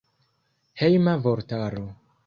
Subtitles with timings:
[0.83, 1.87] Hejma vortaro.